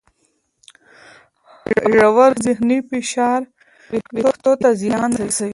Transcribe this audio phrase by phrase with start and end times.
[1.93, 3.41] ژور ذهني فشار
[4.13, 5.49] وېښتو ته زیان رسوي.